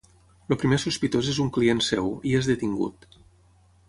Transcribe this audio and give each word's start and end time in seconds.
El 0.53 0.57
primer 0.61 0.77
sospitós 0.83 1.29
és 1.33 1.39
un 1.43 1.51
client 1.57 1.81
seu, 1.89 2.09
i 2.31 2.33
és 2.39 2.47
detingut. 2.53 3.07